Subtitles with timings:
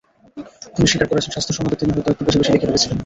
[0.75, 2.97] তিনি স্বীকার করেছেন, স্বাস্থ্য সনদে তিনি হয়তো একটু বেশি বেশি লিখে ফেলেছিলেন।